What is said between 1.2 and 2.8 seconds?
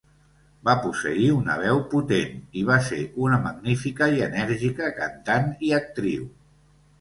una veu potent i va